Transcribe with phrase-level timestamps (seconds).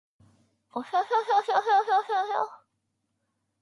[0.73, 2.49] おひょひょひょひょひょひょ